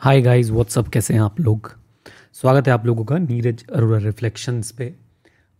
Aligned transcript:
Hi 0.00 0.20
guys 0.22 0.48
what's up 0.50 0.88
कैसे 0.88 1.14
हैं 1.14 1.20
आप 1.20 1.38
लोग? 1.40 1.70
स्वागत 2.34 2.66
है 2.66 2.72
आप 2.72 2.86
लोगों 2.86 3.04
का 3.04 3.18
नीरज 3.18 3.64
अरोरा 3.66 3.98
रिफ्लेक्शंस 3.98 4.70
पे। 4.70 4.92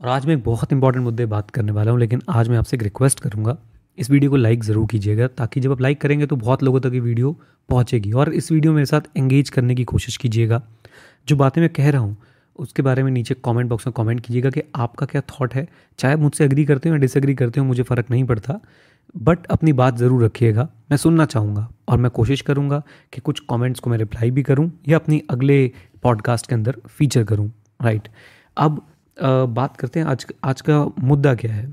और 0.01 0.09
आज 0.09 0.27
मैं 0.27 0.35
एक 0.37 0.43
बहुत 0.45 0.73
इंपॉर्टेंट 0.73 1.05
मुद्दे 1.05 1.27
बात 1.27 1.51
करने 1.51 1.73
वाला 1.73 1.91
हूँ, 1.91 2.01
लेकिन 2.01 2.23
आज 2.29 2.49
मैं 2.49 2.59
आपसे 2.59 2.77
एक 2.77 2.83
रिक्वेस्ट 2.83 3.21
करूँगा। 3.21 3.57
इस 3.99 4.11
वीडियो 4.11 4.31
को 4.31 4.37
लाइक 4.37 4.65
ज़रूर 4.65 4.87
कीजिएगा, 4.87 5.27
ताकि 5.29 5.61
जब 5.61 5.73
आप 5.73 5.81
लाइक 5.81 6.01
करेंगे 6.01 6.27
तो 6.27 6.37
बहुत 6.37 6.63
लोगों 6.63 6.81
तक 6.81 6.95
ये 6.95 7.01
वीडियो 7.01 7.33
पहुँचेगी। 7.69 8.13
और 8.13 8.33
इस 8.33 8.53
वीडियो 8.53 8.73
मेरे 8.73 8.87
साथ 8.87 9.09
एंगेज 9.17 9.51
करने 9.51 9.75
की 9.75 9.85
कोशिश 9.85 10.17
कीजिएगा। 10.17 10.63
जो 11.29 11.37
बातें 11.37 11.61
मैं 11.63 11.71
कह 11.71 11.91
रहा 11.91 12.01
हूँ, 12.01 12.17
उसके 12.59 12.83
बारे 12.83 13.03
में 13.03 13.11
नीचे 13.11 13.35
कमेंट 13.45 13.69
बॉक्स 13.69 13.87
में 13.87 13.93
कमेंट 13.97 14.21
कीजिएगा 14.21 14.51
कि 14.51 14.63
आपका 14.75 15.07
क्या 15.07 15.23
थॉट 15.31 15.55
है। 15.55 15.67
चाहे 15.99 16.17
मुझसे 16.17 16.45
एग्री 16.45 16.65
करते 16.65 16.89
हो 16.89 16.95
या 16.95 17.01
डिसएग्री 17.01 17.35
करते 17.35 17.61
हो, 17.61 17.67
मुझे 17.67 17.83
फ़र्क 17.83 18.11
नहीं 18.11 18.25
पड़ता। 18.25 18.61
बट 19.17 19.47
अपनी 19.47 19.73
बात 19.73 19.97
ज़रूर 19.97 20.25
रखिएगा। 20.25 20.69
मैं 20.91 20.97
सुनना 20.97 21.25
चाहूँगा 21.27 21.69
और 21.89 21.99
मैं 21.99 22.11
कोशिश 22.11 22.41
करूँगा 22.41 22.83
कि 23.13 23.21
कुछ 23.21 23.41
कमेंट्स 23.51 23.81
को 23.81 23.91
मैं 23.91 23.99
रिप्लाई 23.99 24.31
भी 24.31 24.43
करूँ 24.43 24.71
या 24.89 24.99
अपनी 24.99 25.23
अगले 25.31 25.67
पॉडकास्ट 26.03 26.47
के 26.47 26.55
अंदर 26.55 26.77
फीचर 26.89 27.25
करूँ। 27.25 27.51
राइट 27.81 28.09
अब 28.57 28.83
बात 29.17 29.77
करते 29.77 30.01
हैं 30.01 30.07
आज 30.07 30.27
आज 30.45 30.61
का 30.61 30.85
मुद्दा 31.01 31.35
क्या 31.35 31.53
है? 31.55 31.67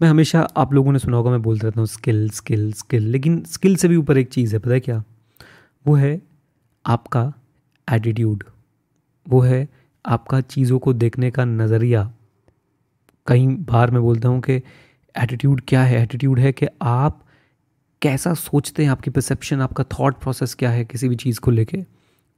मैं 0.00 0.08
हमेशा 0.08 0.40
आप 0.56 0.72
लोगों 0.74 0.92
ने 0.92 0.98
सुना 0.98 1.16
होगा, 1.16 1.30
मैं 1.30 1.42
बोलता 1.42 1.66
रहता 1.66 1.80
हूँ 1.80 1.86
स्किल 1.88 2.28
स्किल 2.30 2.72
स्किल 2.72 3.08
लेकिन 3.08 3.42
स्किल 3.46 3.76
से 3.76 3.88
भी 3.88 3.96
ऊपर 3.96 4.18
एक 4.18 4.28
चीज़ 4.28 4.54
है, 4.54 4.58
पता 4.58 4.72
है 4.72 4.80
क्या? 4.80 5.02
वो 5.86 5.94
है 5.94 6.20
आपका 6.84 7.32
एटीट्यूड 7.88 8.44
वो 9.26 9.40
है 9.40 9.68
आपका 10.04 10.40
चीज़ों 10.40 10.78
को 10.78 10.92
देखने 10.92 11.30
का 11.30 11.44
नज़रिया। 11.44 12.12
कई 13.26 13.46
बार 13.46 13.90
मैं 13.90 14.02
बोलता 14.02 14.28
हूँ 14.28 14.40
कि 14.40 14.60
एटीट्यूड 15.18 15.62
क्या 15.68 15.82
है? 15.82 16.02
एटीट्यूड 16.02 16.38
है 16.38 16.52
कि 16.52 16.66
आप 16.82 17.24
कैसा 18.02 18.34
सोचते 18.34 18.84
हैं? 18.84 18.90
आपकी 18.90 19.10
परसेप्शन 19.10 19.60
आपका 19.60 19.84
थॉट 19.84 20.16
प्रोसेस 20.16 20.54
क्या 20.54 20.70
है 20.70 20.84
किसी 20.84 21.08
भी 21.08 21.16
चीज़ 21.16 21.40
को 21.40 21.50
लेके? 21.50 21.84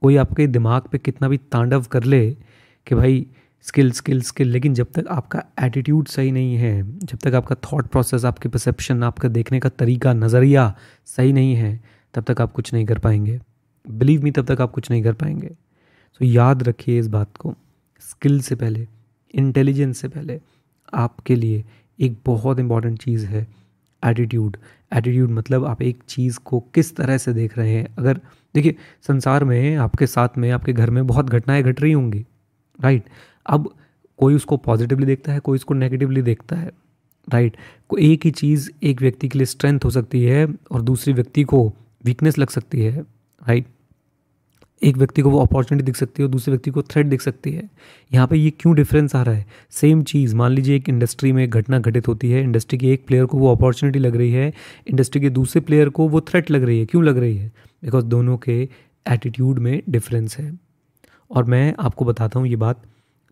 कोई 0.01 0.15
आपके 0.15 0.47
दिमाग 0.47 0.81
पे 0.81 0.97
कितना 0.97 1.27
भी 1.27 1.37
तांडव 1.37 1.83
कर 1.83 2.03
ले 2.03 2.37
कि 2.87 2.95
भाई 2.95 3.27
स्किल 3.61 3.91
स्किल 3.91 4.21
स्किल 4.21 4.47
लेकिन 4.47 4.73
जब 4.73 4.87
तक 4.95 5.05
आपका 5.09 5.43
एटीट्यूड 5.61 6.07
सही 6.07 6.31
नहीं 6.31 6.55
है, 6.55 6.99
जब 6.99 7.17
तक 7.17 7.33
आपका 7.33 7.55
थॉट 7.55 7.87
प्रोसेस 7.87 8.25
आपकी 8.25 8.49
परसेप्शन 8.49 9.03
आपका 9.03 9.29
देखने 9.29 9.59
का 9.59 9.69
तरीका, 9.69 10.13
नज़रिया 10.13 10.75
सही 11.05 11.33
नहीं 11.33 11.55
है, 11.55 11.83
तब 12.13 12.23
तक 12.23 12.41
आप 12.41 12.51
कुछ 12.51 12.73
नहीं 12.73 12.85
कर 12.85 12.99
पाएँगे। 12.99 13.39
बिलीव 13.89 14.23
मी 14.23 14.31
तब 14.31 14.55
तक 14.55 14.61
आप 14.61 14.71
कुछ 14.71 14.91
नहीं 14.91 15.03
कर 15.03 15.13
पाएँगे। 15.13 15.47
तो 16.19 16.25
याद 16.25 16.63
रखिए 16.63 16.99
इस 16.99 17.07
बात 17.07 17.37
को। 17.37 17.55
स्किल 17.99 18.41
से 18.41 18.55
पहले 18.55 18.87
इंटेलिजेंस 19.35 19.97
से 19.97 20.07
पहले, 20.07 20.41
आपके 20.93 21.35
लिए 21.35 21.65
एक 21.99 22.17
बहुत 22.25 22.59
इंपॉर्टेंट 22.59 23.01
चीज़ 23.01 23.25
है 23.25 23.47
एटीट्यूड 24.03 24.57
एटीट्यूड 24.93 25.31
मतलब 25.31 25.65
आप 25.65 25.81
एक 25.81 25.99
चीज़ 26.07 26.39
को 26.45 26.59
किस 26.75 26.95
तरह 26.95 27.17
से 27.17 27.33
देख 27.33 27.57
रहे 27.57 27.73
हैं। 27.73 27.87
अगर, 27.97 28.19
देखिए, 28.55 28.75
संसार 29.07 29.43
में, 29.43 29.75
आपके 29.75 30.07
साथ 30.07 30.37
में, 30.37 30.49
आपके 30.51 30.73
घर 30.73 30.89
में 30.89 31.05
बहुत 31.07 31.29
घटनाएँ 31.29 31.63
घट 31.63 31.81
रही 31.81 31.91
होंगी 31.91 32.25
राइट 32.79 33.03
अब 33.45 33.73
कोई 34.19 34.35
उसको 34.35 34.57
पॉजिटिवली 34.57 35.05
देखता 35.05 35.33
है, 35.33 35.39
कोई 35.39 35.55
उसको 35.55 35.73
नेगेटिवली 35.73 36.21
देखता 36.21 36.55
है 36.55 36.71
राइट 37.27 37.57
को 37.89 37.97
एक 37.97 38.25
ही 38.25 38.31
चीज़ 38.31 38.69
एक 38.83 39.01
व्यक्ति 39.01 39.27
के 39.29 39.37
लिए 39.39 39.45
स्ट्रेंथ 39.45 39.79
हो 39.85 39.89
सकती 39.89 40.23
है 40.23 40.47
और 40.71 40.81
दूसरी 40.81 41.13
व्यक्ति 41.13 41.43
को 41.43 41.73
वीकनेस 42.05 42.37
लग 42.37 42.49
सकती 42.49 42.81
है 42.81 43.01
राइट 43.47 43.65
एक 44.85 44.97
व्यक्ति 44.97 45.21
को 45.21 45.29
वो 45.29 45.39
अपॉर्चुनिटी 45.39 45.85
दिख 45.85 45.95
सकती 45.95 46.23
है 46.23 46.27
और 46.27 46.31
दूसरे 46.31 46.51
व्यक्ति 46.51 46.71
को 46.71 46.81
थ्रेट 46.81 47.05
दिख 47.05 47.21
सकती 47.21 47.51
है। 47.51 47.69
यहाँ 48.13 48.27
पे 48.27 48.37
ये 48.37 48.49
क्यों 48.49 48.75
डिफरेंस 48.75 49.15
आ 49.15 49.21
रहा 49.23 49.35
है? 49.35 49.45
सेम 49.71 50.03
चीज़, 50.03 50.35
मान 50.35 50.51
लीजिए 50.51 50.75
एक 50.75 50.89
इंडस्ट्री 50.89 51.31
में 51.31 51.49
घटना 51.49 51.79
घटित 51.79 52.07
होती 52.07 52.31
है 52.31 52.43
इंडस्ट्री 52.43 52.77
के 52.77 52.91
एक 52.91 53.05
प्लेयर 53.07 53.25
को 53.25 53.37
वो 53.37 53.55
अपॉर्चुनिटी 53.55 53.99
लग 53.99 54.15
रही 54.15 54.31
है 54.31 54.53
इंडस्ट्री 54.87 55.21
के 55.21 55.29
दूसरे 55.29 55.61
प्लेयर 55.61 55.89
को 55.89 56.07
वो 56.07 56.21
थ्रेट 56.21 56.51
लग 56.51 56.63
रही 56.63 56.79
है। 56.79 56.85
क्यों 56.85 57.03
लग 57.03 57.17
रही 57.17 57.37
है? 57.37 57.51
बिकॉज़ 57.83 58.05
दोनों 58.05 58.37
के 58.37 58.69
एटीट्यूड 59.11 59.59
में 59.59 59.81
डिफरेंस 59.89 60.37
है। 60.37 60.59
और 61.31 61.43
मैं 61.43 61.75
आपको 61.79 62.05
बताता 62.05 62.39
हूँ 62.39 62.47
ये 62.47 62.55
बात, 62.55 62.81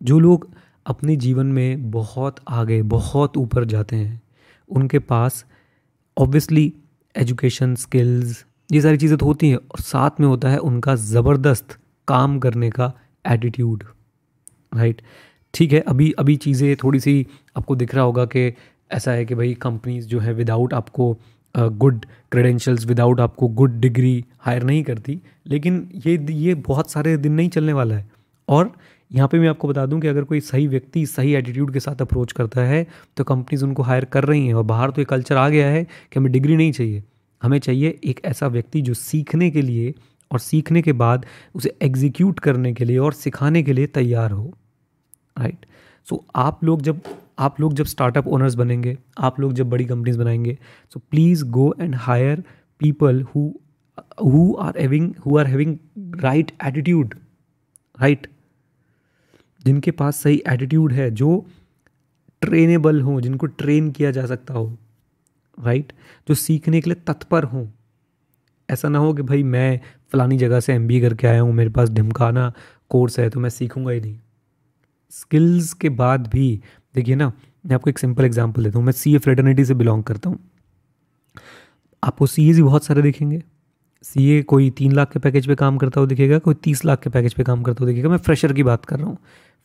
जो 0.02 0.18
लोग 0.18 0.48
अपने 0.86 1.16
जीवन 1.16 1.46
में 1.46 1.90
बहुत 1.90 2.36
आगे, 2.48 2.82
बहुत 2.82 3.36
ऊपर 3.36 3.64
जाते 3.64 3.96
हैं, 3.96 4.22
उनके 4.68 4.98
पास 4.98 5.44
ऑब्वियसली 6.18 6.72
एजुकेशन 7.16 7.74
स्किल्स 7.74 8.44
ये 8.74 8.80
सारी 8.80 8.96
चीज़ें 8.96 9.16
तो 9.18 9.26
होती 9.26 9.48
हैं 9.50 9.56
और 9.56 9.80
साथ 9.80 10.20
में 10.20 10.26
होता 10.26 10.48
है 10.48 10.58
उनका 10.60 10.94
ज़बरदस्त 10.96 11.78
काम 12.08 12.38
करने 12.38 12.70
का 12.70 12.92
एटीट्यूड 13.24 13.84
राइट 14.72 15.02
ठीक 15.54 15.72
है, 15.72 15.80
अभी 15.80 16.10
अभी 16.12 16.36
चीज़ें 16.36 16.74
थोड़ी 16.76 17.00
सी 17.00 17.26
आपको 17.56 17.76
दिख 17.76 17.94
रहा 17.94 18.04
होगा 18.04 18.24
कि 18.26 18.52
ऐसा 18.92 19.12
है 19.12 19.24
कि 19.24 19.34
भाई 19.34 19.52
कंपनीज़ 19.62 20.06
जो 20.08 20.20
है 20.20 20.32
विदाउट 20.34 20.74
आपको 20.74 21.16
गुड 21.54 22.04
क्रेडेंशियल्स 22.32 22.86
विदाउट 22.86 23.20
आपको 23.20 23.48
गुड 23.50 23.78
डिग्री 23.80 24.24
हायर 24.38 24.62
नहीं 24.62 24.82
करती, 24.84 25.20
लेकिन 25.46 25.88
ये 26.06 26.18
ये 26.32 26.54
बहुत 26.66 26.90
सारे 26.90 27.16
दिन 27.16 27.32
नहीं 27.32 27.48
चलने 27.48 27.72
वाला 27.72 27.94
है। 27.94 28.08
और 28.48 28.72
यहाँ 29.10 29.28
पे 29.28 29.38
मैं 29.38 29.48
आपको 29.48 29.68
बता 29.68 29.86
दूँ 29.86 30.00
कि 30.00 30.08
अगर 30.08 30.24
कोई 30.24 30.40
सही 30.42 30.66
व्यक्ति 30.68 31.04
सही 31.06 31.34
एटीट्यूड 31.34 31.72
के 31.72 31.80
साथ 31.80 32.02
अप्रोच 32.02 32.32
करता 32.32 32.64
है 32.64 32.86
तो 33.16 33.24
कंपनीज़ 33.24 33.64
उनको 33.64 33.82
हायर 33.82 34.04
कर 34.06 34.24
रही 34.24 34.46
हैं 34.46 34.54
और 34.54 34.62
बाहर 34.64 34.90
तो 34.90 35.00
ये 35.00 35.04
कल्चर 35.06 35.36
आ 35.36 35.48
गया 35.48 35.66
है 35.68 35.84
कि 35.84 36.18
हमें 36.18 36.32
डिग्री 36.32 36.56
नहीं 36.56 36.72
चाहिए। 36.72 37.02
हमें 37.44 37.58
चाहिए 37.58 37.98
एक 38.04 38.20
ऐसा 38.24 38.46
व्यक्ति 38.46 38.80
जो 38.82 38.94
सीखने 38.94 39.50
के 39.50 39.62
लिए 39.62 39.94
और 40.30 40.38
सीखने 40.38 40.82
के 40.82 40.92
बाद 40.92 41.26
उसे 41.54 41.76
एग्जीक्यूट 41.82 42.40
करने 42.40 42.72
के 42.72 42.84
लिए 42.84 42.98
और 42.98 43.12
सिखाने 43.12 43.62
के 43.62 43.72
लिए 43.72 43.86
तैयार 43.86 44.30
हो 44.30 44.52
राइट 45.38 45.54
right? 45.54 45.68
सो 46.06 46.16
so, 46.16 46.22
आप 46.36 46.64
लोग 46.64 46.82
जब 46.82 47.00
आप 47.38 47.60
लोग 47.60 47.74
जब 47.74 47.84
स्टार्टअप 47.84 48.26
ओनर्स 48.28 48.54
बनेंगे 48.54 48.96
आप 49.18 49.40
लोग 49.40 49.52
जब 49.52 49.70
बड़ी 49.70 49.84
कंपनीज़ 49.84 50.18
बनाएँगे 50.18 50.56
so 50.94 51.00
please 51.10 51.44
go 51.44 51.74
and 51.80 51.94
hire 51.94 52.42
people 52.80 53.22
who 53.34 53.52
who 54.22 54.54
are 54.54 54.78
having 54.80 55.14
who 55.26 55.38
are 55.38 55.46
having 55.46 55.76
right 56.20 56.52
attitude 56.66 57.14
right 58.00 58.26
जिनके 59.64 59.90
पास 59.90 60.16
सही 60.16 60.42
एटीट्यूड 60.48 60.92
है 60.92 61.10
जो 61.10 61.44
ट्रेनेबल 62.42 63.00
हो 63.00 63.20
जिनको 63.20 63.46
ट्रेन 63.46 63.90
किया 63.90 64.10
जा 64.10 64.26
सकता 64.26 64.54
हो 64.54 64.66
राइट 65.58 65.92
जो 66.28 66.34
सीखने 66.34 66.80
के 66.80 66.90
लिए 66.90 67.02
तत्पर 67.06 67.44
हों। 67.44 67.66
ऐसा 68.68 68.88
ना 68.88 68.98
हो 68.98 69.12
कि 69.14 69.22
भाई 69.22 69.42
मैं 69.42 69.80
फ़लानी 70.12 70.36
जगह 70.38 70.60
से 70.60 70.74
एम 70.74 70.88
करके 71.00 71.26
आया 71.26 71.40
हूँ, 71.40 71.52
मेरे 71.52 71.70
पास 71.70 71.90
ढिमकाना 71.90 72.52
कोर्स 72.90 73.18
है 73.18 73.28
तो 73.30 73.40
मैं 73.40 73.50
सीखूँगा 73.50 73.92
ही 73.92 74.00
नहीं। 74.00 74.18
स्किल्स 75.12 75.72
के 75.72 75.88
बाद 75.88 76.26
भी, 76.26 76.60
देखिए 76.94 77.14
ना, 77.14 77.32
मैं 77.66 77.74
आपको 77.74 77.90
एक 77.90 77.98
सिंपल 77.98 78.24
एग्जांपल 78.24 78.64
देता 78.64 78.78
हूँ। 78.78 78.86
मैं 78.86 78.92
सी 78.92 79.14
ए 79.14 79.18
फ्रेटर्निटी 79.18 79.64
से 79.64 79.74
बिलोंग 79.74 80.02
करता 80.04 80.30
हूँ। 80.30 80.38
आपको 82.02 82.26
सी 82.26 82.52
भी 82.52 82.62
बहुत 82.62 82.84
सारे 82.84 83.02
दिखेंगे। 83.02 83.42
सी 84.04 84.28
ए 84.30 84.42
कोई 84.42 84.70
तीन 84.70 84.92
लाख 84.92 85.12
के 85.12 85.18
पैकेज 85.18 85.46
पे 85.46 85.54
काम 85.54 85.76
करता 85.78 86.00
हो 86.00 86.06
दिखेगा, 86.06 86.38
कोई 86.38 86.54
तीस 86.54 86.84
लाख 86.84 87.02
के 87.02 87.10
पैकेज 87.10 87.34
पे 87.34 87.44
काम 87.44 87.62
करता 87.62 87.84
हो 87.84 87.86
दिखेगा। 87.86 88.08
मैं 88.08 88.18
फ्रेशर 88.18 88.52
की 88.52 88.62
बात 88.62 88.84
कर 88.84 88.98
रहा 88.98 89.08
हूँ। 89.08 89.18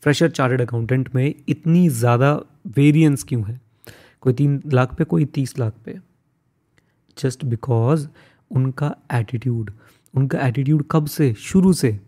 फ्रेशर 0.04 0.30
चार्टेड 0.30 0.62
अकाउंटेंट 0.62 1.10
में 1.16 1.34
इतनी 1.50 1.88
ज़्यादा 1.90 2.34
वेरियंस 2.68 3.24
क्यों 3.24 3.44
है? 3.46 3.60
कोई 4.22 4.34
तीन 4.34 4.62
लाख 4.66 4.96
पे, 4.96 5.04
कोई 5.04 5.26
तीस 5.26 5.58
लाख 5.60 5.74
पे। 5.86 5.98
जस्ट 7.18 7.46
बिकॉज़ 7.46 8.08
उनका 8.52 8.96
एटीट्यूड 9.14 9.72
उनका 10.14 10.48
एटीट्यूड 10.48 10.84
कब 10.92 11.06
से, 11.06 11.34
शुरू 11.34 11.74
से 11.74 12.00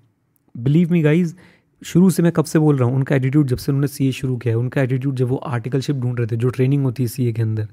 बिलीव 0.56 0.92
मी 0.92 1.02
गाइज़ 1.02 1.36
शुरू 1.82 2.10
से 2.10 2.24
मैं 2.24 2.32
कब 2.32 2.46
से 2.46 2.60
बोल 2.60 2.78
रहा 2.78 2.88
हूँ, 2.88 2.96
उनका 2.96 3.16
एटीट्यूड 3.16 3.48
जब 3.48 3.58
से 3.58 3.72
उन्होंने 3.72 3.88
सीए 3.88 4.12
शुरू 4.12 4.38
किया 4.38 4.54
है, 4.54 4.58
उनका 4.58 4.82
एटीट्यूड 4.82 5.16
जब 5.16 5.28
वो 5.28 5.36
आर्टिकलशिप 5.36 5.96
ढूंढ 5.96 6.20
रहे 6.20 6.28
थे, 6.28 6.36
जो 6.36 6.50
ट्रेनिंग 6.50 6.84
होती 6.84 7.04
है 7.04 7.10
सीए 7.10 7.32
के 7.34 7.42
अंदर, 7.42 7.68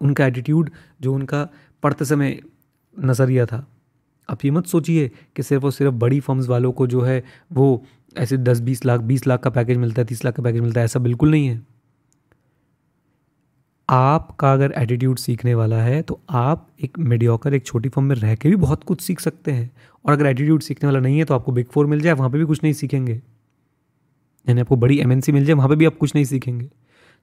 उनका 0.00 0.26
एटीट्यूड 0.26 0.70
जो 1.02 1.14
उनका 1.14 1.48
पढ़ते 1.82 2.04
समय 2.04 2.40
नज़रिया 2.96 3.46
था। 3.46 3.66
आप 4.28 4.44
ये 4.44 4.50
मत 4.50 4.66
सोचिए 4.66 5.10
कि 5.36 5.42
सिर्फ़ 5.42 5.64
और 5.64 5.72
सिर्फ़ 5.72 5.94
बड़ी 5.94 6.20
फर्म्स 6.20 6.48
वालों 6.48 6.72
को 6.72 6.86
जो 6.86 7.00
है 7.00 7.22
वो 7.52 7.84
ऐसे 8.16 8.36
दस, 8.38 8.60
बीस 8.60 8.84
लाख 8.84 9.00
बीस 9.00 9.26
लाख 9.26 9.40
का 9.40 9.50
पैकेज 9.50 9.76
मिलता 9.76 10.02
है, 10.02 10.06
तीस 10.06 10.24
लाख 10.24 10.34
का 10.34 10.42
पैकेज 10.42 10.60
मिलता 10.60 10.80
है, 10.80 10.84
ऐसा 10.84 10.98
बिल्कुल 10.98 11.30
नहीं 11.30 11.46
है। 11.46 11.73
आपका 13.94 14.52
अगर 14.52 14.72
एटीट्यूड 14.78 15.18
सीखने 15.18 15.54
वाला 15.54 15.76
है 15.76 16.00
तो 16.02 16.20
आप 16.30 16.66
एक 16.84 16.98
मीडियोकर 17.00 17.54
एक 17.54 17.66
छोटी 17.66 17.88
फॉर्म 17.88 18.08
में 18.08 18.14
रह 18.16 18.34
के 18.34 18.48
भी 18.48 18.56
बहुत 18.56 18.84
कुछ 18.84 19.00
सीख 19.00 19.20
सकते 19.20 19.52
हैं। 19.52 19.70
और 20.04 20.12
अगर 20.12 20.26
एटीट्यूड 20.26 20.62
सीखने 20.62 20.86
वाला 20.86 21.00
नहीं 21.00 21.18
है 21.18 21.24
तो 21.24 21.34
आपको 21.34 21.52
बिग 21.52 21.66
फोर 21.66 21.86
मिल 21.86 22.00
जाए, 22.00 22.12
वहाँ 22.12 22.30
पे 22.30 22.38
भी 22.38 22.44
कुछ 22.44 22.62
नहीं 22.62 22.72
सीखेंगे। 22.72 23.14
यानी 24.46 24.60
आपको 24.60 24.76
बड़ी 24.76 24.98
एमएनसी 25.00 25.32
मिल 25.32 25.44
जाए, 25.44 25.54
वहाँ 25.54 25.68
पे 25.68 25.76
भी 25.76 25.84
आप 25.84 25.96
कुछ 25.96 26.14
नहीं 26.14 26.24
सीखेंगे। 26.24 26.68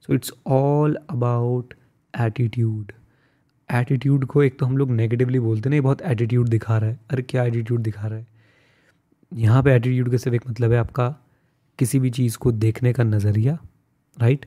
So 0.08 0.14
it's 0.14 0.32
all 0.46 0.96
about 1.10 1.74
attitude 2.14 2.92
attitude 3.68 4.24
को 4.26 4.42
एक 4.42 4.58
तो 4.58 4.66
हम 4.66 4.76
लोग 4.76 4.90
नेगेटिवली 4.90 5.38
बोलते 5.40 5.70
हैं 5.70 5.82
बहुत 5.82 6.02
एटीट्यूड 6.02 6.48
दिखा 6.48 6.78
रहा 6.78 6.90
है। 6.90 6.98
अरे 7.10 7.22
क्या 7.22 7.44
एटीट्यूड 7.44 7.80
दिखा 7.80 8.06
रहा 8.06 8.18
है? 8.18 8.26
यहाँ 9.32 9.62
पे 9.62 9.74
एटीट्यूड 9.74 10.10
का 10.10 10.16
सिर्फ़ 10.16 10.34
एक 10.36 10.48
मतलब 10.50 10.72
है 10.72 10.78
आपका 10.78 11.08
किसी 11.78 11.98
भी 11.98 12.10
चीज़ 12.10 12.38
को 12.38 12.52
देखने 12.52 12.92
का 12.92 13.04
नज़रिया 13.04 13.58
राइट 14.16 14.46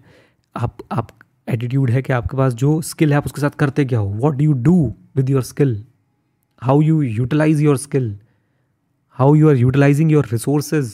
आप 0.56 0.78
आप 0.92 1.08
एटीट्यूड 1.56 1.90
है 1.90 2.02
कि 2.02 2.14
आपके 2.14 2.38
पास 2.38 2.54
जो 2.54 2.82
स्किल 2.82 3.12
है, 3.12 3.18
आप 3.18 3.26
उसके 3.26 3.42
साथ 3.42 3.50
करते 3.50 3.86
क्या 3.86 4.00
हो? 4.00 4.08
What 4.08 4.42
you 4.42 4.54
do 4.54 4.94
with 5.16 5.30
your 5.30 5.42
skill 5.44 5.84
how 6.64 6.82
you 6.82 7.02
utilize 7.02 7.62
your 7.62 7.78
skill 7.78 8.18
how 9.10 9.36
you 9.36 9.50
are 9.50 9.56
utilizing 9.56 10.12
your 10.12 10.28
resources 10.32 10.94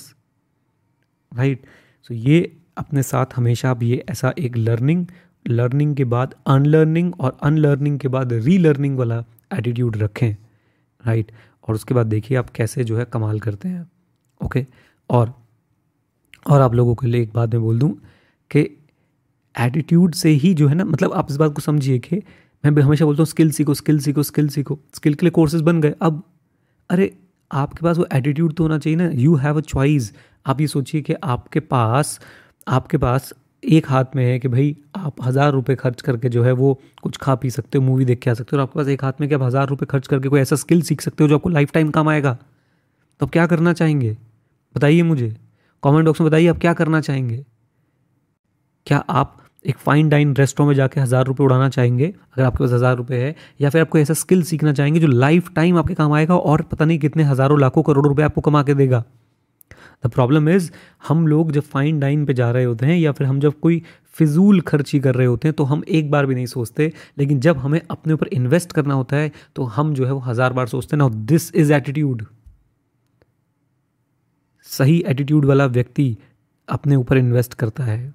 right 1.37 1.65
so 2.03 2.13
ये 2.13 2.57
अपने 2.77 3.03
साथ 3.03 3.25
हमेशा 3.35 3.71
आप 3.71 3.83
ये 3.83 4.05
ऐसा 4.09 4.33
एक 4.39 4.57
लर्निंग 4.57 5.05
लर्निंग 5.47 5.95
के 5.95 6.03
बाद 6.05 6.35
अनलर्निंग 6.47 7.13
और 7.19 7.37
अनलर्निंग 7.43 7.99
के 7.99 8.07
बाद 8.07 8.33
री 8.33 8.57
लर्निंग 8.57 8.97
वाला 8.97 9.23
एटीट्यूड 9.53 9.97
रखें। 9.97 10.35
Right 11.07 11.25
right? 11.25 11.39
और 11.67 11.75
उसके 11.75 11.93
बाद 11.93 12.07
देखिए 12.07 12.37
आप 12.37 12.49
कैसे 12.49 12.83
जो 12.83 12.97
है 12.97 13.05
कमाल 13.05 13.39
करते 13.39 13.67
हैं। 13.67 13.91
Okay 14.45 14.61
okay? 14.61 14.73
और 15.09 15.33
और 16.49 16.61
आप 16.61 16.73
लोगों 16.73 16.95
के 16.95 17.07
लिए 17.07 17.21
एक 17.21 17.33
बात 17.33 17.49
मैं 17.49 17.61
बोल 17.61 17.79
दूँ 17.79 17.91
कि 18.51 18.80
एटीट्यूड 19.56 20.13
से 20.15 20.30
ही 20.31 20.53
जो 20.53 20.68
है 20.68 20.75
ना 20.75 20.86
मतलब 20.86 21.13
आप 21.13 21.27
इस 21.31 21.38
बात 21.38 21.53
को 21.53 21.62
समझिए 21.62 22.00
कि 22.00 22.21
मैं 22.63 22.81
हमेशा 22.83 23.06
बोलता 23.06 23.21
हूँ 23.21 23.27
स्किल 23.27 23.51
सीखो 23.51 23.74
स्किल 23.74 24.00
सीखो 24.00 24.24
स्किल 24.24 24.50
सीखो। 24.50 24.80
स्किल 24.95 25.13
के 25.13 25.25
लिए 25.25 25.31
कोर्सेज 25.31 25.62
बन 25.62 25.81
गए। 25.81 25.94
अब, 26.01 26.21
अरे, 26.89 27.12
आपके 27.51 27.83
पास 27.83 27.98
वो 27.98 28.06
एटीट्यूड 28.13 28.53
तो 28.53 28.63
होना 28.63 28.77
चाहिए 28.77 28.98
ना। 28.98 29.09
यू 29.13 29.36
हैव 29.36 29.57
अ 29.57 29.62
चॉइस 29.62 30.12
आप 30.45 30.62
ये 30.62 30.68
सोचिए 30.68 31.01
कि 31.01 31.13
आपके 31.13 31.59
पास 31.59 32.19
आपके 32.68 32.98
पास 32.98 33.33
एक 33.63 33.89
हाथ 33.89 34.15
में 34.15 34.24
है 34.25 34.38
कि 34.39 34.48
भाई, 34.48 34.75
आप 34.95 35.15
हज़ार 35.24 35.51
रुपये 35.51 35.75
खर्च 35.75 36.01
करके 36.01 36.30
जो 36.30 36.44
है 36.44 36.51
वो 36.51 36.74
कुछ 37.03 37.18
खा 37.18 37.36
पी 37.36 37.50
सकते 37.50 37.77
हो 37.77 37.83
मूवी 37.83 38.06
देख 38.06 38.19
के 38.19 38.30
आ 38.30 38.33
सकते 38.33 38.56
हो, 38.56 38.57
और 38.57 38.63
आपके 38.63 38.80
पास 38.80 38.88
एक 38.88 39.03
हाथ 39.03 39.21
में 39.21 39.27
कि 39.30 39.36
आप 39.36 39.42
हज़ार 39.44 39.68
रुपये 39.68 39.86
खर्च 39.86 40.07
करके 40.07 40.30
कोई 40.30 40.39
ऐसा 40.42 40.56
स्किल 40.56 40.81
सीख 40.81 41.01
सकते 41.01 41.24
हो 41.24 41.27
जो 41.30 41.36
आपको 41.36 41.50
लाइफ 41.50 41.71
टाइम 41.71 41.92
काम 41.92 42.09
आएगा? 42.09 42.33
तो 43.19 43.25
आप 43.25 43.31
क्या 43.31 43.45
करना 43.48 43.74
चाहेंगे? 43.74 44.18
बताइए 44.75 45.01
मुझे। 45.03 45.30
कमेंट 45.83 46.06
बॉक्स 46.06 46.21
में 46.21 46.30
बताइए 46.30 46.48
आप 46.48 46.57
क्या 46.57 46.74
करना 46.74 47.01
चाहेंगे? 47.01 47.45
क्या 48.88 48.98
आप 49.09 49.38
एक 49.65 49.77
फाइन 49.77 50.09
डाइन 50.09 50.33
रेस्टोरेंट 50.35 50.67
में 50.67 50.75
जाके 50.75 50.99
हज़ार 50.99 51.25
रुपये 51.25 51.45
उड़ाना 51.45 51.69
चाहेंगे, 51.69 52.05
अगर 52.07 52.43
आपके 52.43 52.63
पास 52.63 52.71
हज़ार 52.71 52.95
रुपये 52.97 53.19
है, 53.19 53.35
या 53.61 53.69
फिर 53.69 53.81
आपको 53.81 53.97
ऐसा 53.97 54.13
स्किल 54.15 54.43
सीखना 54.43 54.73
चाहेंगे 54.73 54.99
जो 54.99 55.07
लाइफ 55.07 55.51
टाइम 55.55 55.77
आपके 55.77 55.93
काम 55.93 56.13
आएगा 56.13 56.35
और 56.35 56.61
पता 56.63 56.85
नहीं 56.85 56.99
कितने 56.99 57.23
हज़ारों, 57.23 57.59
लाखों, 57.59 57.83
करोड़ों 57.83 58.09
रुपये 58.09 58.25
आपको 58.25 58.41
कमा 58.41 58.63
के 58.63 58.73
देगा। 58.75 59.03
द 60.05 60.09
प्रॉब्लम 60.09 60.49
इज़ 60.49 60.69
हम 61.07 61.25
लोग 61.27 61.51
जब 61.51 61.61
फाइन 61.63 61.99
डाइन 61.99 62.25
पे 62.25 62.33
जा 62.33 62.49
रहे 62.51 62.63
होते 62.63 62.85
हैं, 62.85 62.97
या 62.97 63.11
फिर 63.11 63.27
हम 63.27 63.39
जब 63.39 63.59
कोई 63.59 63.81
फिजूल 64.15 64.61
खर्ची 64.61 64.99
कर 64.99 65.15
रहे 65.15 65.27
होते 65.27 65.47
हैं 65.47 65.55
तो 65.55 65.63
हम 65.63 65.83
एक 65.89 66.09
बार 66.11 66.25
भी 66.25 66.35
नहीं 66.35 66.45
सोचते, 66.45 66.91
लेकिन 67.17 67.39
जब 67.39 67.57
हमें 67.57 67.79
अपने 67.81 68.13
ऊपर 68.13 68.27
इन्वेस्ट 68.29 68.71
करना 68.71 68.93
होता 68.93 69.15
है 69.15 69.31
तो 69.55 69.63
हम 69.65 69.93
जो 69.93 70.05
है 70.05 70.11
वो 70.11 70.19
हज़ार 70.19 70.53
बार 70.53 70.67
सोचते 70.67 70.95
हैं 70.95 71.03
ना 71.03 71.09
दिस 71.25 71.53
इज़ 71.55 71.73
एटीट्यूड 71.73 72.25
सही 74.67 74.97
एटीट्यूड 75.07 75.45
वाला 75.45 75.65
व्यक्ति 75.67 76.15
अपने 76.67 76.95
ऊपर 76.95 77.17
इन्वेस्ट 77.17 77.53
करता 77.53 77.83
है। 77.83 78.13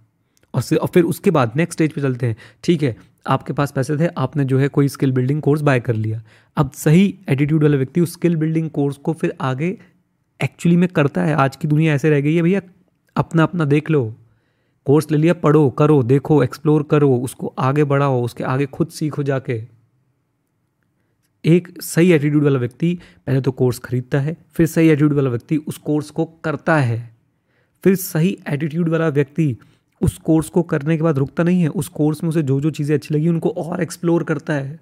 और 0.56 0.76
और 0.76 0.88
फिर 0.88 1.04
उसके 1.04 1.30
बाद 1.30 1.52
नेक्स्ट 1.56 1.72
स्टेज 1.72 1.92
पे 1.92 2.00
चलते 2.00 2.26
हैं। 2.26 2.36
ठीक 2.64 2.82
है, 2.82 2.96
आपके 3.26 3.52
पास 3.52 3.72
पैसे 3.72 3.96
थे, 3.96 4.06
आपने 4.08 4.44
जो 4.44 4.58
है 4.58 4.68
कोई 4.68 4.88
स्किल 4.88 5.12
बिल्डिंग 5.12 5.40
कोर्स 5.42 5.62
बाय 5.62 5.80
कर 5.80 5.94
लिया। 5.94 6.22
अब 6.56 6.70
सही 6.72 7.14
एटीट्यूड 7.28 7.62
वाला 7.62 7.76
व्यक्ति 7.76 8.00
उस 8.00 8.12
स्किल 8.12 8.36
बिल्डिंग 8.36 8.70
कोर्स 8.70 8.96
को 8.96 9.12
फिर 9.12 9.34
आगे 9.40 9.76
एक्चुअली 10.40 10.76
में 10.76 10.88
करता 10.88 11.24
है। 11.24 11.34
आज 11.34 11.56
की 11.56 11.68
दुनिया 11.68 11.94
ऐसे 11.94 12.10
रह 12.10 12.20
गई 12.20 12.34
है, 12.34 12.42
भैया 12.42 12.60
अपना 13.16 13.42
अपना 13.42 13.64
देख 13.64 13.90
लो। 13.90 14.14
कोर्स 14.86 15.10
ले 15.10 15.18
लिया, 15.18 15.34
पढ़ो, 15.34 15.68
करो, 15.70 16.02
देखो 16.02 16.42
एक्सप्लोर 16.42 16.82
करो, 16.82 17.14
उसको 17.16 17.54
आगे 17.58 17.84
बढ़ाओ, 17.84 18.22
उसके 18.24 18.44
आगे 18.44 18.66
खुद 18.66 18.88
सीखो 18.88 19.22
जाके। 19.22 19.62
एक 21.44 21.68
सही 21.82 22.12
एटीट्यूड 22.12 22.44
वाला 22.44 22.58
व्यक्ति 22.58 22.98
पहले 23.26 23.40
तो 23.40 23.52
कोर्स 23.52 23.78
खरीदता 23.78 24.20
है, 24.20 24.36
फिर 24.54 24.66
सही 24.66 24.88
एटीट्यूड 24.88 25.12
वाला 25.12 25.30
व्यक्ति 25.30 25.56
उस 25.56 25.78
कोर्स 25.78 26.10
को 26.10 26.24
करता 26.44 26.76
है। 26.76 26.98
फिर 27.84 27.94
सही 27.94 28.36
एटीट्यूड 28.48 28.88
वाला 28.88 29.08
व्यक्ति 29.08 29.56
उस 30.00 30.18
कोर्स 30.18 30.48
को 30.48 30.62
करने 30.62 30.96
के 30.96 31.02
बाद 31.02 31.18
रुकता 31.18 31.42
नहीं 31.42 31.62
है, 31.62 31.68
उस 31.68 31.88
कोर्स 31.88 32.22
में 32.22 32.30
उसे 32.30 32.42
जो 32.42 32.60
जो 32.60 32.70
चीज़ें 32.70 32.96
अच्छी 32.96 33.14
लगी 33.14 33.28
उनको 33.28 33.48
और 33.48 33.82
एक्सप्लोर 33.82 34.24
करता 34.24 34.52
है। 34.52 34.80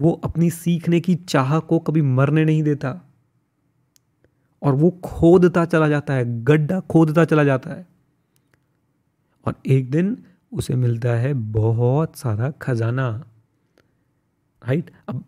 वो 0.00 0.20
अपनी 0.24 0.50
सीखने 0.50 1.00
की 1.00 1.14
चाह 1.14 1.58
को 1.58 1.78
कभी 1.78 2.02
मरने 2.02 2.44
नहीं 2.44 2.62
देता। 2.62 3.00
और 4.62 4.74
वो 4.74 4.90
खोदता 4.90 5.64
चला 5.64 5.88
जाता 5.88 6.14
है, 6.14 6.44
गड्ढा 6.44 6.80
खोदता 6.80 7.24
चला 7.24 7.44
जाता 7.44 7.70
है। 7.70 7.86
और 9.46 9.54
एक 9.66 9.90
दिन 9.90 10.18
उसे 10.52 10.74
मिलता 10.74 11.12
है 11.12 11.34
बहुत 11.34 12.16
सारा 12.16 12.50
खजाना। 12.50 13.24
राइट 14.68 14.90
अब 15.08 15.24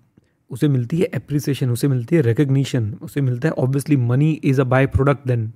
उसे 0.50 0.69
मिलती 0.69 0.99
है 0.99 1.09
एप्रिसिएशन 1.14 1.70
उसे 1.70 1.88
मिलती 1.88 2.17
है 2.17 2.23
रिकग्निशन 2.23 2.94
उसे 2.94 3.20
मिलता 3.20 3.49
है 3.49 3.55
obviously 3.55 3.97
money 3.97 4.32
is 4.32 4.61
a 4.61 4.64
by 4.64 4.87
product 4.87 5.29
then 5.29 5.52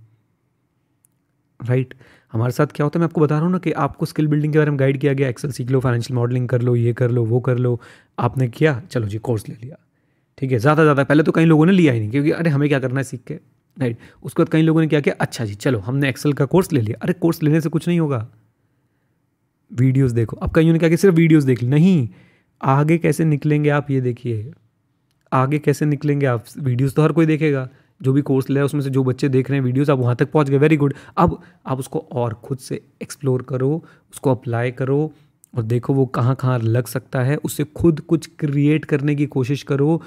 right 1.61 1.95
हमारे 2.33 2.53
साथ 2.53 2.67
क्या 2.67 2.85
होता 2.85 2.99
है, 2.99 3.01
मैं 3.01 3.05
आपको 3.05 3.21
बता 3.21 3.35
रहा 3.35 3.45
हूँ 3.45 3.53
ना 3.53 3.59
कि 3.59 3.73
आपको 3.79 4.07
स्किल 4.07 4.27
बिल्डिंग 4.29 4.53
के 4.53 4.59
बारे 4.59 4.71
में 4.71 4.79
गाइड 4.81 4.99
किया 5.01 5.13
गया 5.13 5.29
एक्सेल 5.29 5.51
सीख 5.51 5.71
लो 5.71 5.81
फाइनेंशियल 5.81 6.17
मॉडलिंग 6.17 6.49
कर 6.49 6.63
लो, 6.63 6.75
ये 6.77 6.93
कर 6.93 7.11
लो, 7.11 7.25
वो 7.25 7.41
कर 7.41 7.59
लो, 7.59 7.81
आपने 8.19 8.49
किया, 8.49 8.81
चलो 8.91 9.07
जी 9.07 9.19
कोर्स 9.19 9.49
ले 9.49 9.55
लिया। 9.55 9.77
ठीक 10.39 10.53
है, 10.53 10.59
ज़्यादा 10.59 10.83
ज़्यादा, 10.83 11.05
पहले 11.05 11.23
तो 11.23 11.33
कई 11.33 11.45
लोगों 11.45 11.67
ने 11.67 11.73
लिया 11.73 11.93
ही 11.93 12.01
नहीं, 12.01 12.11
क्योंकि 12.11 12.31
अरे 12.31 12.51
हमें 12.51 12.69
क्या 12.69 12.79
करना 12.79 13.01
है 13.01 13.05
सीख 13.05 13.23
के? 13.27 13.35
राइट 13.77 13.99
उसके 14.23 14.43
बाद 14.43 14.49
कई 14.49 14.63
लोगों 14.63 14.81
ने 14.81 14.87
क्या 14.87 15.01
किया 15.01 15.15
अच्छा 15.21 15.45
जी, 15.45 15.55
चलो, 15.55 15.79
हमने 15.79 16.09
एक्सेल 16.09 16.33
का 16.33 16.45
कोर्स 16.47 16.73
ले 16.73 16.81
लिया। 16.81 16.99
अरे 17.03 17.13
कोर्स 17.13 17.43
लेने 17.43 17.61
से 17.61 17.69
कुछ 17.69 17.89
नहीं 17.89 18.01
होगा। 18.01 18.27
वीडियोस 19.71 20.13
देखो। 20.13 20.37
अब 20.37 20.55
कईयों 20.55 20.73
ने 20.73 20.79
क्या 20.79 20.89
किया, 20.89 20.97
सिर्फ़ 20.97 21.17
वीडियोस 21.17 21.45
देख 21.45 21.63
ली। 21.63 21.69
नहीं, 21.69 22.09
आगे 22.61 22.99
कैसे 22.99 23.25
निकलेंगे 23.25 23.71
आप, 23.71 23.91
ये 23.91 24.01
देखिए। 24.01 24.51
आगे 25.33 25.59
कैसे 25.59 25.87
निकलेंगे 25.87 26.27
आप 26.27 26.45
वीडियोस 26.59 26.95
तो 26.95 27.03
हर 27.03 27.13
कोई 27.13 27.27
देखेगा। 27.27 27.69
जो 28.01 28.13
भी 28.13 28.23
कोर्स 28.23 28.51
लिया 28.51 28.65
उसमें 28.65 28.81
से 28.81 28.91
जो 28.91 29.05
बच्चे 29.05 29.29
देख 29.29 29.51
रहे 29.51 29.59
हैं 29.59 29.65
वीडियोस 29.65 29.91
आप 29.91 29.99
वहाँ 29.99 30.15
तक 30.17 30.31
पहुँच 30.33 30.51
गए। 30.51 30.59
वेरी 30.59 30.77
गुड 30.77 30.95
अब 31.17 31.41
आप 31.67 31.79
उसको 31.79 32.07
और 32.13 32.35
खुद 32.45 32.59
से 32.59 32.81
एक्सप्लोर 33.03 33.43
करो, 33.43 33.83
उसको 34.13 34.31
अप्लाई 34.31 34.71
करो 34.73 35.13
और 35.55 35.63
देखो 35.65 35.95
वो 35.95 36.07
कहाँ 36.09 36.35
कहाँ 36.35 36.59
लग 36.59 36.87
सकता 36.87 37.21
है। 37.21 37.37
उससे 37.39 37.65
खुद 37.67 38.01
कुछ 38.01 38.27
क्रिएट 38.39 38.85
करने 38.85 39.15
की 39.15 39.27
कोशिश 39.29 39.63
करो। 39.63 40.01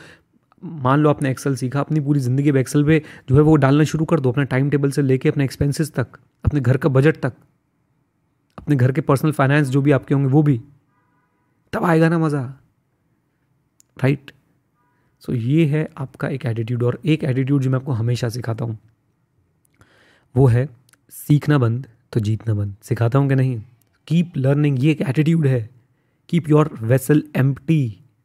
मान 0.63 0.99
लो 0.99 1.09
आपने 1.09 1.31
एक्सेल 1.31 1.55
सीखा, 1.55 1.79
अपनी 1.79 1.99
पूरी 1.99 2.19
ज़िंदगी 2.19 2.59
एक्सेल 2.59 2.83
पे 2.83 3.01
जो 3.29 3.35
है 3.35 3.41
वो 3.41 3.55
डालना 3.57 3.83
शुरू 3.85 4.05
कर 4.05 4.19
दो 4.19 4.31
अपने 4.31 4.45
टाइम 4.45 4.69
टेबल 4.69 4.91
से 4.91 5.01
लेके 5.01 5.29
अपने 5.29 5.43
एक्सपेंसेस 5.43 5.91
तक, 5.93 6.07
अपने 6.43 6.59
घर 6.59 6.77
का 6.77 6.89
बजट 6.89 7.17
तक, 7.17 7.33
अपने 8.57 8.75
घर 8.75 8.91
के 8.91 9.01
पर्सनल 9.01 9.31
फाइनेंस 9.31 9.67
जो 9.67 9.81
भी 9.81 9.91
आपके 9.91 10.13
होंगे 10.13 10.29
वो 10.29 10.43
भी। 10.43 10.59
तब 11.73 11.85
आएगा 11.85 12.09
ना 12.09 12.19
मज़ा। 12.19 12.41
राइट 13.97 14.31
सो 15.23 15.31
so, 15.31 15.37
ये 15.37 15.65
है 15.65 15.87
आपका 15.97 16.27
एक 16.27 16.45
एटीट्यूड 16.45 16.83
और 16.83 16.99
एक 17.05 17.23
एटीट्यूड 17.23 17.61
जो 17.61 17.69
मैं 17.69 17.79
आपको 17.79 17.91
हमेशा 17.91 18.29
सिखाता 18.29 18.65
हूँ। 18.65 18.77
वो 20.35 20.47
है 20.47 20.67
सीखना 21.13 21.57
बंद 21.57 21.87
तो 22.13 22.19
जीतना 22.19 22.53
बंद। 22.53 22.75
सिखाता 22.83 23.19
हूँ 23.19 23.29
कि 23.29 23.35
नहीं? 23.35 23.61
कीप 24.07 24.37
लर्निंग 24.37 24.83
ये 24.83 24.91
एक 24.91 25.01
एटीट्यूड 25.01 25.47
है। 25.47 25.69
कीप 26.29 26.49
योर 26.49 26.69
वेसल 26.81 27.23
एम 27.35 27.55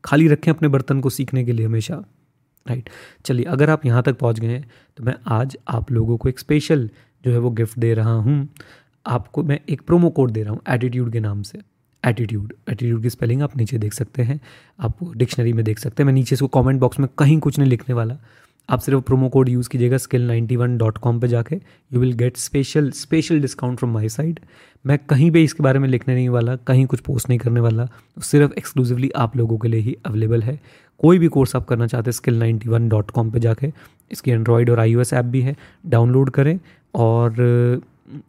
खाली 0.05 0.29
रखें 0.29 0.51
अपने 0.53 0.69
बर्तन 0.69 1.01
को 1.01 1.11
सीखने 1.11 1.45
के 1.45 1.53
लिए 1.53 1.67
हमेशा। 1.67 1.97
राइट 2.67 2.91
चलिए 3.25 3.45
अगर 3.47 3.71
आप 3.71 3.87
यहाँ 3.87 4.03
तक 4.03 4.19
पहुँच 4.19 4.41
गए 4.41 4.49
हैं 4.49 4.71
तो 4.97 5.05
मैं 5.05 5.15
आज 5.27 5.57
आप 5.69 5.91
लोगों 5.93 6.17
को 6.17 6.29
एक 6.29 6.39
स्पेशल 6.39 6.89
जो 7.25 7.33
है 7.33 7.39
वो 7.39 7.51
गिफ्ट 7.51 7.79
दे 7.79 7.95
रहा 7.95 8.13
हूँ। 8.13 8.49
आपको 9.07 9.43
मैं 9.43 9.61
एक 9.69 9.83
प्रोमो 9.83 10.11
कोड 10.11 10.31
दे 10.31 10.43
रहा 10.43 10.53
हूँ 10.53 10.61
एटीट्यूड 10.69 11.13
के 11.13 11.21
नाम 11.21 11.43
से। 11.43 11.59
एटीट्यूड 12.09 12.53
एटीट्यूड 12.71 13.03
की 13.03 13.11
स्पेलिंग 13.11 13.43
आप 13.43 13.57
नीचे 13.57 13.79
देख 13.79 13.93
सकते 13.93 14.23
हैं। 14.23 14.41
आप 14.81 14.99
डिक्शनरी 15.17 15.53
में 15.53 15.65
देख 15.65 15.79
सकते 15.79 16.03
हैं। 16.03 16.07
मैं 16.07 16.15
नीचे 16.15 16.35
इसको 16.35 16.47
कमेंट 16.49 16.81
बॉक्स 16.81 16.99
में 17.01 17.09
कहीं 17.19 17.39
कुछ 17.39 17.59
नहीं 17.59 17.69
लिखने 17.71 17.95
वाला। 17.95 18.19
आप 18.69 18.81
सिर्फ़ 18.81 19.01
प्रोमो 19.01 19.29
कोड 19.29 19.49
यूज़ 19.49 19.69
कीजिएगा 19.69 19.97
skill 19.97 20.27
ninety 20.27 20.57
one 20.57 20.77
dot 20.79 20.99
com 20.99 21.21
पर 21.21 21.27
जाके। 21.27 21.57
You 21.93 22.01
will 22.01 22.13
get 22.13 22.37
special 22.37 22.91
special 22.91 23.41
discount 23.41 23.79
from 23.79 23.93
my 23.93 24.09
side 24.09 24.41
मैं 24.87 24.99
कहीं 24.99 25.31
पे 25.31 25.43
इसके 25.45 25.63
बारे 25.63 25.79
में 25.79 25.89
लिखने 25.89 26.15
नहीं 26.15 26.29
वाला, 26.29 26.57
कहीं 26.57 26.87
कुछ 26.87 27.01
पोस्ट 27.01 27.29
नहीं 27.29 27.39
करने 27.39 27.61
वाला। 27.61 27.89
सिर्फ़ 28.23 28.53
एक्सक्लूसिवली 28.59 29.11
आप 29.17 29.37
लोगों 29.37 29.59
के 29.59 29.69
लिए 29.69 29.81
ही 29.81 29.97
अवेलेबल 30.07 30.43
है। 30.43 30.59
कोई 31.01 31.19
भी 31.19 31.29
कोर्स 31.29 31.57
आप 31.57 31.65
करना 31.65 31.87
चाहते 31.87 32.09
हैं 32.09 32.13
skill 32.13 32.39
ninety 32.39 32.69
one 32.69 32.89
dot 32.89 33.11
com 33.11 33.31
पर 33.31 33.39
जाके। 33.39 33.73
इसकी 34.13 34.31
एंड्रॉयड 34.31 34.71
और 34.71 34.81
आई 34.81 34.95
ओ 34.95 35.01
एस 35.01 35.13
ऐप 35.13 35.25
भी 35.25 35.41
है। 35.41 35.57
डाउनलोड 35.87 36.31
करें 36.31 36.59
और 36.95 37.81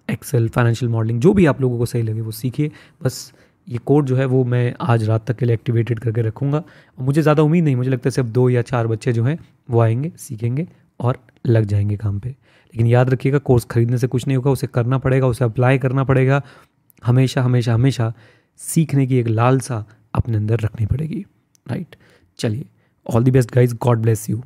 एक्सेल 0.10 0.48
फाइनेंशियल 0.50 0.92
मॉडलिंग 0.92 1.20
जो 1.22 1.34
भी 1.34 1.46
आप 1.46 1.62
लोगों 1.62 1.78
को 1.78 1.86
सही 1.86 2.02
लगे 2.02 2.22
वो 2.22 2.32
सीखिए। 2.32 2.72
बस 3.04 3.32
ये 3.70 3.78
कोड 3.78 4.06
जो 4.06 4.16
है 4.16 4.26
वो 4.26 4.44
मैं 4.44 4.74
आज 4.82 5.04
रात 5.04 5.26
तक 5.28 5.38
के 5.38 5.46
लिए 5.46 5.54
एक्टिवेटेड 5.54 6.00
करके 6.00 6.22
रखूँगा। 6.22 6.58
और 6.58 7.04
मुझे 7.04 7.22
ज़्यादा 7.22 7.44
उम्मीद 7.44 7.64
नहीं, 7.64 7.76
मुझे 7.76 7.90
लगता 7.90 8.08
है 8.08 8.12
सिर्फ़ 8.12 8.30
दो 8.30 8.50
या 8.50 8.62
चार 8.62 8.88
बच्चे 8.88 9.14
जो 9.14 9.24
हैं, 9.24 9.40
वो 9.70 9.80
आएँगे, 9.80 10.12
सीखेंगे 10.18 10.68
और 11.00 11.20
लग 11.48 11.66
जाएँगे 11.66 11.98
काम 11.98 12.20
पे। 12.20 12.30
लेकिन 12.30 12.88
याद 12.88 13.10
रखिएगा, 13.10 13.38
कोर्स 13.38 13.66
खरीदने 13.66 13.98
से 13.98 14.08
कुछ 14.08 14.28
नहीं 14.28 14.38
होगा, 14.38 14.52
उसे 14.52 14.68
करना 14.68 14.98
पड़ेगा, 14.98 15.28
उसे 15.28 15.46
अप्लाई 15.46 15.78
करना 15.78 16.04
पड़ेगा। 16.04 16.42
हमेशा 17.04 17.42
हमेशा 17.42 17.74
हमेशा 17.74 18.14
सीखने 18.58 19.08
की 19.08 19.18
एक 19.18 19.28
लालसा 19.28 19.86
अपने 20.14 20.38
अंदर 20.38 20.60
रखनी 20.60 20.86
पड़ेगी। 20.86 21.26
राइट 21.70 21.96
चलिए 22.40 22.66
all 23.14 23.24
the 23.24 23.32
best 23.32 23.56
guys 23.56 23.76
God 23.76 24.00
bless 24.00 24.30
you 24.30 24.44